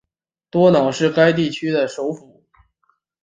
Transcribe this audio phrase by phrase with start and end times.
[0.49, 2.43] 多瑙是该地区的首府。